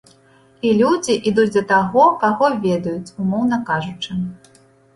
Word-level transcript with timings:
І 0.69 0.71
людзі 0.79 1.17
ідуць 1.31 1.53
да 1.59 1.63
таго, 1.73 2.07
каго 2.25 2.51
ведаюць, 2.65 3.13
умоўна 3.25 3.63
кажучы. 3.71 4.21